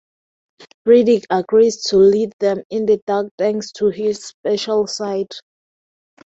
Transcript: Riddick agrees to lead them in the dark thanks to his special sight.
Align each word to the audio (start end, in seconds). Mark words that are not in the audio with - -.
Riddick 0.87 1.25
agrees 1.29 1.83
to 1.91 1.97
lead 1.97 2.33
them 2.39 2.63
in 2.71 2.87
the 2.87 2.99
dark 3.05 3.29
thanks 3.37 3.71
to 3.73 3.89
his 3.89 4.25
special 4.25 4.87
sight. 4.87 5.31